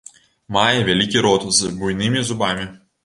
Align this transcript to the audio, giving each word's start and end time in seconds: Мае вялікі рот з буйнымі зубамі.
Мае 0.55 0.79
вялікі 0.87 1.23
рот 1.25 1.45
з 1.59 1.69
буйнымі 1.83 2.25
зубамі. 2.31 2.67